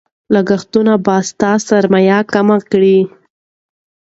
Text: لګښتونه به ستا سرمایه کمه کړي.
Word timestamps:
لګښتونه 0.33 0.93
به 1.05 1.15
ستا 1.29 1.51
سرمایه 1.67 2.19
کمه 2.33 2.57
کړي. 2.69 2.97